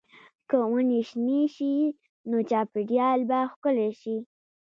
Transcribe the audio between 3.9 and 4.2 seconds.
شي.